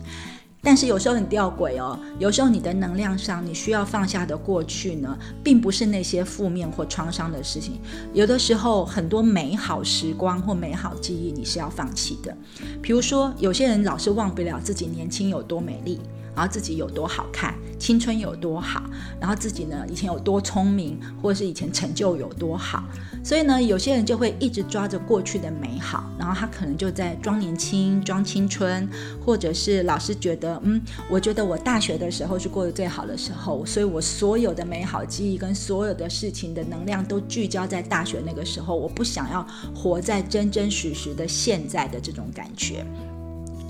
[0.62, 7.80] 但是有时候很吊诡哦，有时候你的能量上你需要放下的过去呢，并不是那些负面或创伤的事情。
[8.14, 12.36] 有的时候很多美好时光或美好记忆你是要放弃的。
[12.82, 16.00] 比如说，有些人老是忘不了自己年轻有多美丽。
[16.36, 18.82] 然后自己有多好看，青春有多好，
[19.20, 22.86] 然后自己呢以前有多聪明，或者是以前成就有多好，
[23.24, 28.88] 所以呢有些人就会一直抓着过去的美好，然后他可能就在装年轻、装青春，
[29.24, 42.86] 或者是老是觉得，嗯，我觉得我大学的时候是过得最好的时候，所以我所有的美好记忆跟所有的事情的能量都聚焦在大学那个时候，我不想要活在真真实实的现在的这种感觉，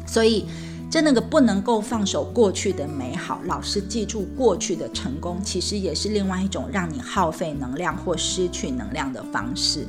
[0.06, 0.46] 所以。
[0.90, 9.86] 这那个不能够放手过去的美好，老是记住过去的成功，其实也是另外一种让你耗费能量或失去能量的方式，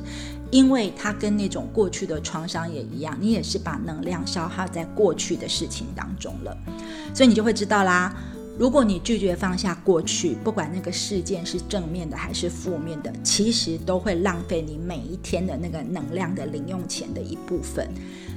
[0.51, 6.55] 因为它跟那种过去的创伤也一样，你也是把能量消耗在过去的事情当中了，
[7.15, 8.15] 所以你就会知道啦。
[8.59, 17.89] 如果你拒绝放下过去，不管那个事件是正面的还是负面的，其实都会浪费你每一天的那个能量的零用钱的一部分。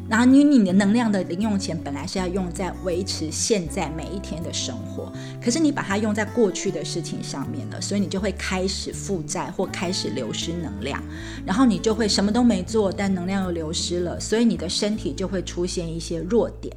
[0.09, 5.11] 然后你你的能量的零用钱本来是要用在维持现在每一天的生活，
[5.43, 11.03] 可是你把它用在过去的事情上面了，所以你就会开始负债或开始流失能量，
[11.47, 16.75] 然后你就会什么都没做，但能量又流失了，所以你的身体就会出现一些弱点。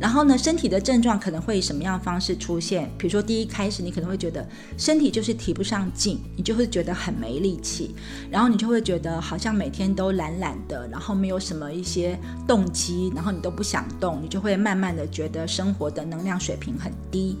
[0.00, 2.90] 然后呢，身体的症状可能会以什么样方式出现？
[2.98, 4.46] 比如说第一开始你可能会觉得
[4.76, 7.94] 身体就是提不上劲，你就会觉得很没力气，
[8.30, 12.18] 然后你就会觉得好像每天都懒懒的，然后没有什么一些
[12.48, 12.63] 动。
[12.72, 17.38] 机，然后你都不想动，你就会慢慢的觉得生活的能量水平很低。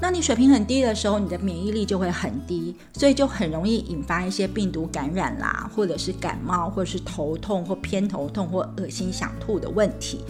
[0.00, 10.20] 那你水平很低的时候，你的免疫力就会很低，所以就很容易引发一些病毒感染啦，或者是感冒，或者是头痛或偏头痛或恶心想吐的问题。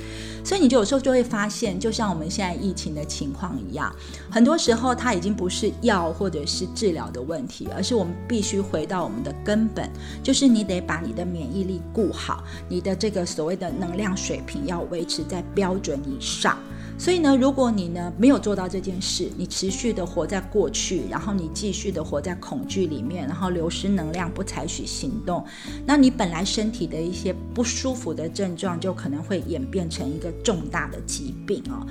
[0.45, 3.93] 所以你就有时候就会发现，就像我们现在疫情的情况一样，
[4.31, 9.91] 很多时候它已经不是药或者是治疗的问题，而是我们必须回到我们的根本，
[10.23, 16.59] 就是你得把你的免疫力顾好，你的这个所谓的能量水平要维持在标准以上。
[16.97, 25.45] 所以呢，如果你呢没有做到这件事，你持续的活在过去，然后你继续的活在恐惧里面，然后流失能量，不采取行动，
[25.85, 31.85] 那你本来身体的一些不舒服的症状就可能会演变成一个重大的疾病哦。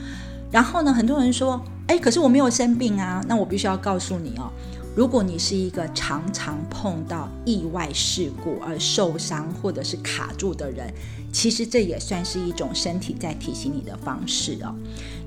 [0.50, 4.52] 然后呢，很多人说，哎，可是我没有生病啊，那我必须要告诉你哦。
[4.96, 10.94] 如果你是一个常常碰到意外事故而受伤或者是卡住的人，
[11.32, 14.76] 其实这也算是一种身体在提醒你的方式哦。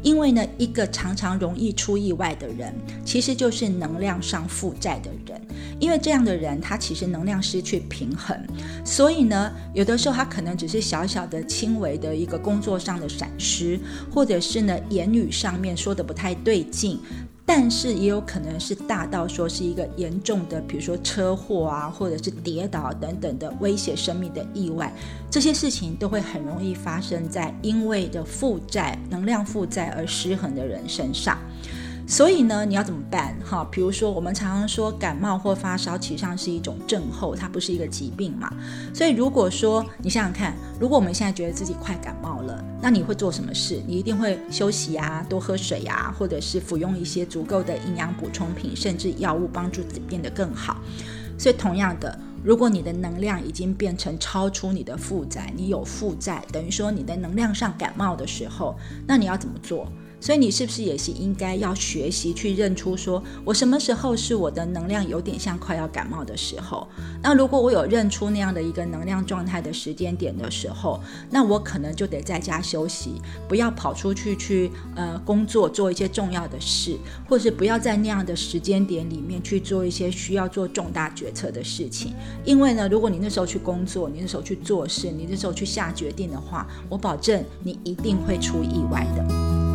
[0.02, 2.72] 因为呢，一个常常容易出意外的人，
[3.04, 5.40] 其实就是能量上负债的人。
[5.80, 8.38] 因为这样的人，他其实能量失去平衡，
[8.84, 13.78] 所以呢，有的时候他可能只是小小的、轻微的一个工作上的闪失，
[14.10, 17.00] 或者是呢，言语上面说的不太对劲。
[17.48, 24.92] 但是也有可能是大到说是一个严重的，比如说车祸啊，或者是跌倒等等的威胁生命的意外，
[25.30, 31.38] 这些事情都会很容易发生在因为的负债、能量负债而失衡的人身上。
[32.08, 33.36] 所以呢，你要怎么办？
[33.44, 38.48] 哈，比如说我们常常说感冒或发烧，其实上是一种症候，它不是一个疾病嘛。
[38.94, 43.82] 所以如果说你想想看，如果我们现在觉得自己快感冒了，那你会做什么事？
[43.88, 50.76] 你一定会休息呀，多喝水呀，或者是服用一些足够的营养补充品，甚至药物帮助自己变得更好。
[51.36, 58.76] 所以同样的，如果你的能量已经变成超出你的负债，你有负债，等于说你的能量上感冒的时候，
[59.08, 59.90] 那你要怎么做？
[60.20, 66.88] 所以你是不是也是应该要学习去认出，说我什么时候是我的能量有点像快要感冒的时候？
[67.22, 71.00] 那如果我有认出那样的一个能量状态的时间点的时候，
[71.30, 76.96] 那我可能就得在家休息，不要跑出去去呃工作做一些重要的事，
[77.28, 82.14] 或是不要在那样的时间点里面去做一些需要做重大决策的事情。
[82.44, 89.65] 因为呢，如果你那时候去工作，你那时候去做事，你那时候去下决定的话，我保证你一定会出意外的。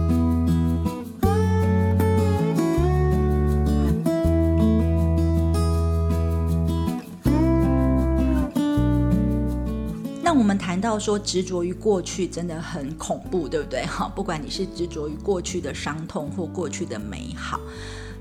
[10.82, 13.86] 到说执着于过去真的很恐怖，对不对？
[13.88, 17.60] 哈，不管你是执着于过去的伤痛或过去的美好，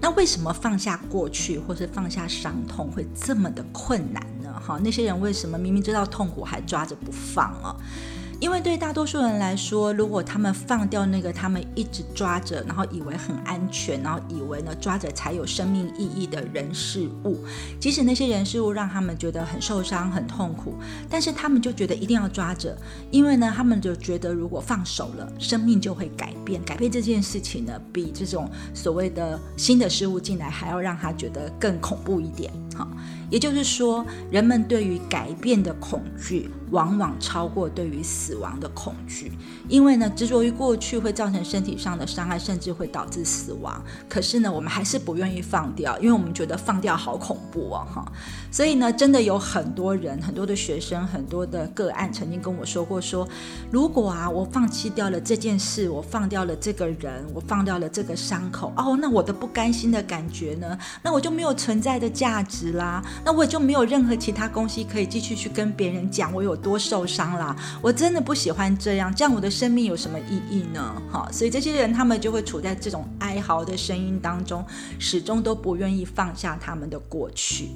[0.00, 4.52] 那为什么放下过去或是放下伤痛会这么的困难呢？
[4.60, 7.74] 哈，那些人为什么明明知道痛苦还抓着不放啊？
[8.40, 17.44] 因为对大多数人来说，如果他们放掉那个他们一直抓着，然后以为很安全，然后以为呢抓着才有生命意义的人事物，
[17.78, 20.74] 即使那些人事物让他们觉得很受伤、很痛苦，
[21.08, 22.74] 但是他们就觉得一定要抓着，
[23.10, 26.62] 因为呢他们就觉得如果放手了，生命就会改变。
[26.64, 32.50] 改变这件事情呢，比这种所谓的新的事物进来还要让他觉得更恐怖一点。
[32.74, 32.88] 好。
[33.30, 39.32] 也就是说，人们对于改变的恐惧，往往超过对于死亡的恐惧。
[39.68, 43.80] 因为呢，执着于过去会造成身体上的伤害，甚至会导致死亡。
[44.08, 48.12] 可是呢，我们还是不愿意放掉，因为我们觉得放掉好恐怖哦，哈。
[48.50, 53.28] 所以呢，真的有很多人、很多的学生、很多的个案曾经跟我说过：说
[53.70, 60.76] 如果啊，我放弃掉了这件事，我放掉了这个人，我放掉了这个伤口，哦，那我的不甘心的感觉呢？
[61.02, 63.00] 那我就没有存在的价值啦。
[63.24, 67.54] 那我也就没有任何其他东西可以继续去跟别人讲我有多受伤啦。
[67.82, 70.94] 我真的不喜欢这样，这样我的生命有什么意义呢？
[71.10, 74.64] 哈，所以这些人他们就会处在这种哀嚎的声音当中，
[74.98, 77.68] 始终都不愿意放下他们的过去。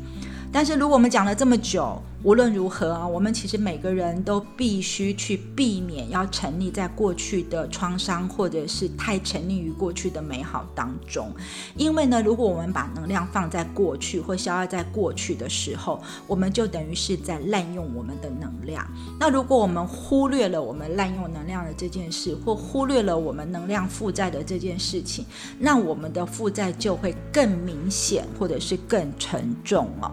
[0.53, 11.31] 但是如果我们讲了这么久，无论如何啊，我们其实每个人都必须去避免要沉溺在过去的创伤，或者是太沉溺于过去的美好当中。
[11.77, 18.83] 因为呢，如果我们把能量放在过去或消耗在过去的时候，我们就等于是在滥用我们的能量。
[19.21, 25.27] 那如果我们忽略了我们滥用能量的这件事，或忽略了我们能量负债的这件事情，
[25.59, 30.11] 那我们的负债就会更明显，或者是更沉重哦。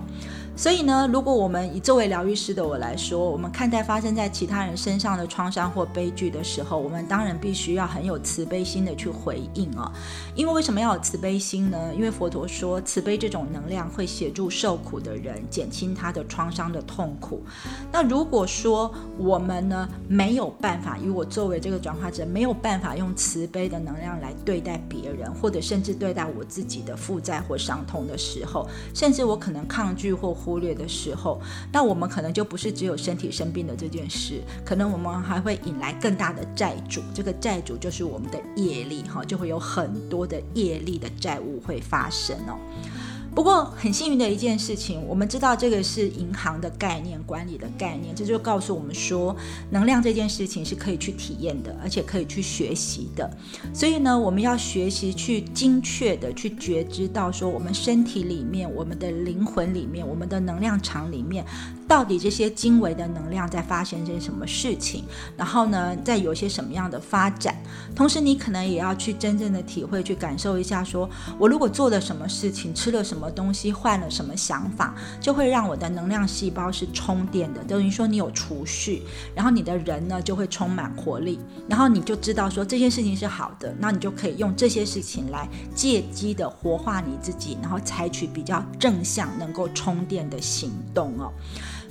[0.56, 9.91] 所以呢，如果我们以作为疗愈师的我来说，我们看待发生在其他人身上的创伤或悲剧的时候，我们当然必须要很有慈悲心的去回应哦。
[10.36, 11.91] 因为为什么要有慈悲心呢？
[11.95, 17.41] 因为佛陀说，慈悲这种能量会协助受苦的人减轻他的创伤的痛苦。
[17.91, 31.39] 那如果说我们呢没有办法，以我作为这个转化者没有办法用慈悲的能量来对待别人，或者甚至对待我自己的负债或伤痛的时候，甚至我可能抗拒或忽略的时候，
[31.72, 37.02] 那我们可能就不是只有身体生病的这件事，可能我们还会引来更大的债主。
[37.14, 42.58] 这个债主就是我们的业力，哈，就会有很多的业力的债务会发生哦。
[43.34, 49.36] 不过很幸运的一件事情，我们知道这个是银行的概念、管理的概念，这就告诉我们说，
[49.70, 53.30] 能量这件事情是可以去体验的，而且可以去学习的。
[53.74, 61.46] 所以呢，我们要学习去精确的去觉知到说，我们身体里面、我们的灵魂里面、我们的能量场里面，
[61.88, 65.06] 到底这些经纬的能量在发生些什么事情，
[65.38, 67.56] 然后呢，在有些什么样的发展。
[67.96, 71.10] 同时，你可能也要去真正的体会、去感受一下，说
[71.40, 73.22] 我如果做了什么事情，吃了什么。
[73.22, 79.04] 什么东西换了什么想法，就会让我的能量细胞是充电的，等于说你有储蓄，
[79.36, 91.32] 然后你的人呢就会充满活力，然后你就知道说这件事情是好的，那你就可以用这些事情来借机的活化你自己，然后采取比较正向、能够充电的行动哦。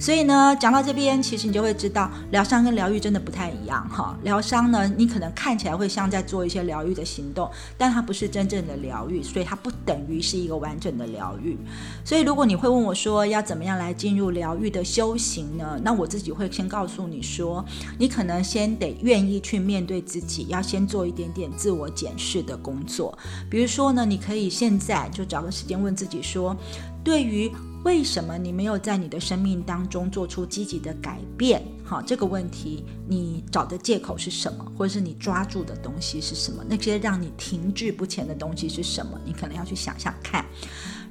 [0.01, 4.16] 所以呢，讲到这边，其实你就会知道，疗伤跟疗愈真的不太一样哈。
[4.22, 11.59] 疗伤呢，你可能看起来会像在做一些疗愈的行动，但它不是真正的疗愈，所以它不等于是一个完整的疗愈。
[12.03, 15.78] 所以，如果你会问我说要怎么样来进入疗愈的修行呢？
[15.84, 17.62] 那我自己会先告诉你说，
[17.98, 23.16] 你可能先得愿意去面对自己，要先做一点点自我检视的工作。
[23.51, 26.57] 比如说呢，你可以现在就找个时间问自己说，
[27.05, 27.53] 对于。
[27.82, 31.62] 为什么你没有在你的生命当中做出积极的改变？
[31.82, 34.70] 好，这个问题你找的借口是什么？
[34.76, 36.62] 或者是你抓住的东西是什么？
[36.68, 39.18] 那些让你停滞不前的东西是什么？
[39.24, 40.44] 你可能要去想想看。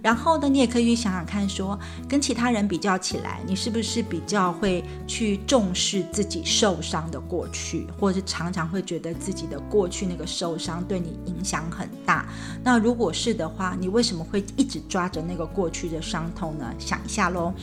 [0.01, 1.77] 然后呢，你也可以去想想看，说
[2.07, 12.27] 跟其他人比较起来，你是不是比较会去重视自己受伤的过去，或者是常常会觉得自己的过去那个受伤对你影响很大？
[12.63, 16.73] 那如果是的话，你为什么会一直抓着那个过去的伤痛呢？
[16.77, 17.53] 想一下喽。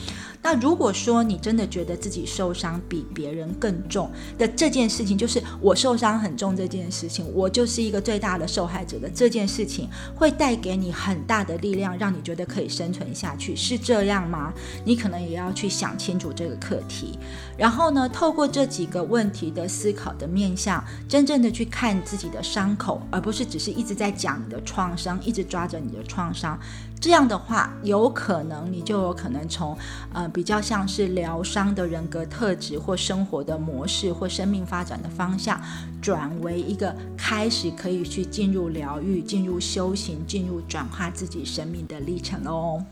[0.43, 4.09] 那如果说你真的觉得自己受伤比别人更重
[4.39, 14.53] 的这件事情，就是我受伤很重这件事情，我就是一个最大的受害者的这件事情，会带给你很大的力量，让你觉得可以生存下去，是这样吗？
[14.85, 17.17] 你可能也要去想清楚这个课题。
[17.57, 26.59] 然后呢，透过这几个问题的思考的面向，真正的去看自己的伤口，而不是只是一直在讲你的创伤，一直抓着你的创伤。
[27.07, 29.79] 这样的话，有可能你就有可能从
[30.13, 35.61] 呃比较像是疗伤的人格特质或生活的模式或生命发展的方向，
[36.03, 42.85] 转为一个开始可以去进入疗愈、进入修行、进入转化自己生命的历程哦。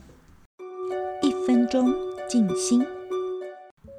[1.20, 1.92] 一分钟
[2.28, 2.86] 静心，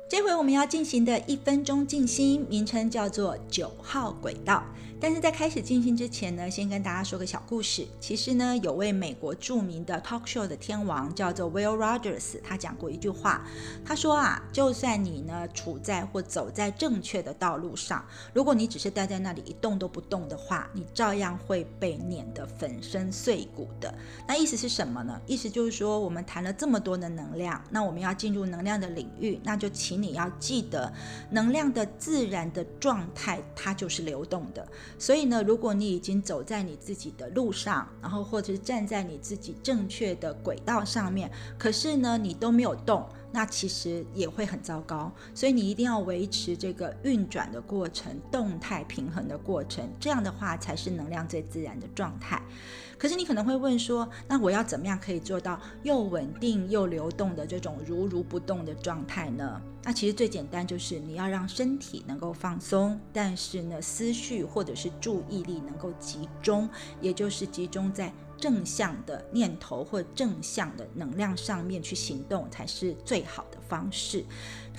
[0.09, 4.63] 这回我们要进行的一分钟静心，名称叫做九号轨道。
[5.07, 7.85] 但是在开始进行之前呢，先跟大家说个小故事。
[7.99, 13.45] 其实呢，有位美国著名的 talk show 的天王叫做 Will Rogers，他讲过一句话，
[13.85, 18.03] 他说啊，就算你呢处在或走在正确的道路上，
[18.33, 23.93] 如果你只是待在那里一动都不动的话，你照样会被碾得粉身碎骨的。
[24.27, 25.21] 那意思是什么呢？
[25.27, 30.91] 意思就是说，我们谈了这么多的能量，那我们要进入能量的领域，那就请你要记得，
[31.29, 34.67] 能量的自然的状态，它就是流动的。
[34.97, 45.11] 所以呢，如果你已经走在你自己的路上，然后或者是站在你自己正确的轨道上面，可是呢，你都没有动，那其实也会很糟糕。
[45.33, 52.41] 所以你一定要维持这个运转的过程，动态平衡的过程，这样的话才是能量最自然的状态。
[53.05, 59.61] 可是你可能会问说，那我要怎么样可以做到又稳定又流动的这种如如不动的状态呢？
[59.83, 66.67] 那其实最简单就是你要让身体能够放松，但是呢，思绪或者是注意力能够集中，
[66.99, 74.25] 也就是集中在正向的念头或正向的能量上面去行动，才是最好的方式。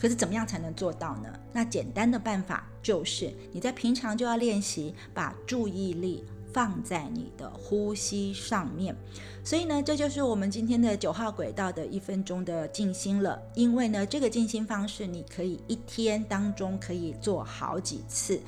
[0.00, 1.32] 可是怎么样才能做到呢？
[1.52, 6.24] 那简单的办法就是你在平常就要练习把注意力。
[6.56, 8.96] 放在你的呼吸上面，
[9.44, 13.38] 所以呢，这就是我们今天的九号轨道的一分钟的静心了。
[13.54, 18.40] 因为呢，这个静心方式你可以一天当中可以做好几次，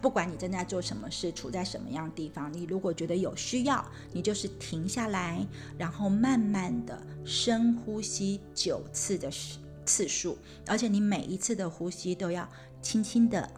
[0.00, 5.46] 不管你正在做什么事，处在什么样的地方，你如果觉得有需要，你就是停下来，
[5.78, 10.36] 然后慢慢的深呼吸九次的次次数，
[10.66, 12.48] 而且你每一次的呼吸都要
[12.82, 13.48] 轻轻的、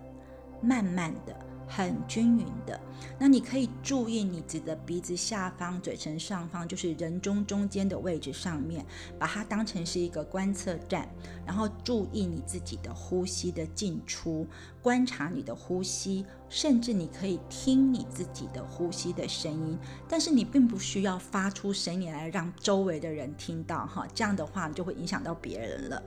[0.61, 1.35] 慢慢的。
[1.72, 2.81] 很均匀的，
[3.18, 8.84] 那你可以注意你自己的鼻子下方、嘴唇上方，就是人中中间的位置上面，
[9.18, 11.09] 把它当成是一个观测站，
[11.46, 14.46] 然后注意你自己的呼吸的进出，
[14.82, 19.78] 观察你的呼吸，甚至你可以听你自己的呼吸的声音，
[20.09, 26.03] 但是你并不需要发出声音来让周围的人听到哈，这样的话就会影响到别人了。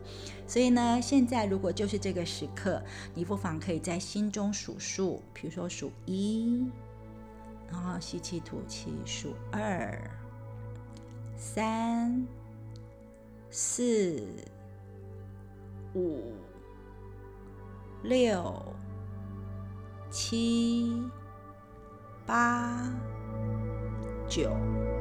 [0.48, 2.82] 所以呢，现在如果就是这个时刻，
[3.14, 6.66] 你不妨可以在心中数数，比如说数一，
[7.74, 10.00] 然后吸气吐气数二、
[11.36, 12.24] 三、
[13.50, 14.24] 四、
[15.96, 16.36] 五、
[18.04, 18.64] 六、
[20.12, 21.02] 七、
[22.28, 22.88] 八、
[24.30, 24.93] 九。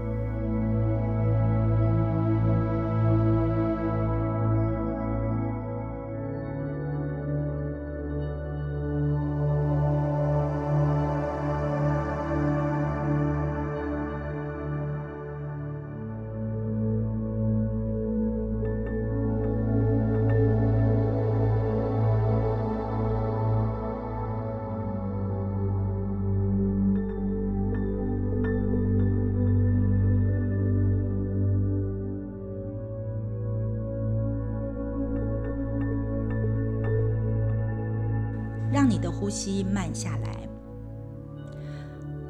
[39.32, 40.48] 吸慢下来。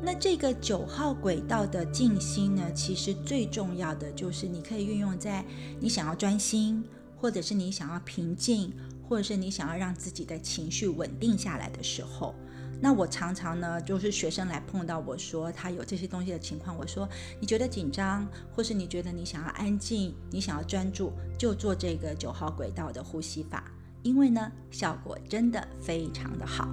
[0.05, 5.45] 那这个九号轨道的静心呢，其实最重要的就是你可以运用在
[5.81, 6.85] 你想要专心，
[7.17, 8.73] 或者是你想要平静，
[9.09, 12.35] 或者是你想要让自己的情绪稳定下来的时候。
[12.81, 23.71] 那我常常呢，就是学生来碰到我说他有这些东西的情况，我说你觉得紧张，或是你觉得你想要安静，你想要专注，就做这个九号轨道的呼吸法。
[24.03, 26.67] 因为呢，效果真的非常的好。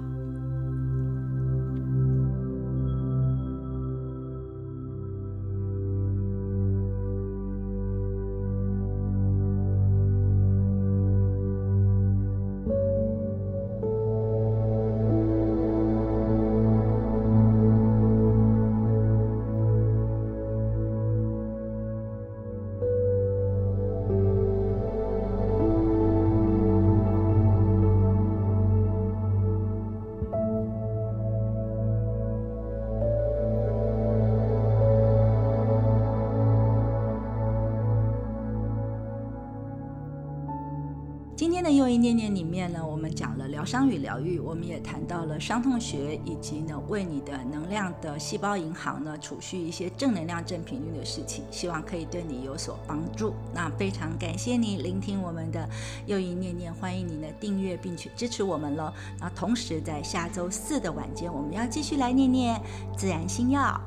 [43.70, 53.32] 伤与疗愈，我们也谈到了伤痛学，以及呢为你的能量的细胞银行呢储蓄一些正能量正频率的事情，希望可以对你有所帮助。
[53.54, 55.68] 那非常感谢你聆听我们的
[56.04, 58.92] 又一念念，欢迎你呢订阅并且支持我们喽。
[59.20, 62.60] 那同时在下周四的晚间，我们要继续来念念
[62.96, 63.80] 自然星耀。